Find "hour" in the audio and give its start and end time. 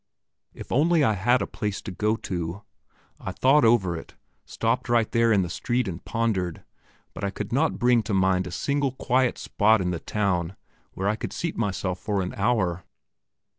12.33-12.83